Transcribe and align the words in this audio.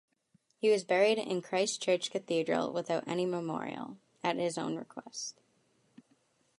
He 0.57 0.71
was 0.71 0.83
buried 0.83 1.19
in 1.19 1.43
Christ 1.43 1.79
Church 1.83 2.09
Cathedral 2.09 2.73
without 2.73 3.07
any 3.07 3.27
memorial, 3.27 3.97
at 4.23 4.37
his 4.37 4.57
own 4.57 4.75
request. 4.75 5.39